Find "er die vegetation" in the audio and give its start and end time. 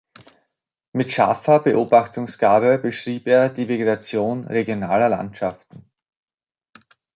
3.27-4.47